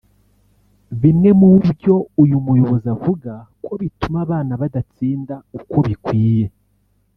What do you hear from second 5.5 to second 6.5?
uko bikwiye